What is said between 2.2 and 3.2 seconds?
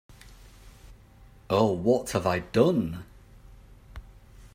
I done?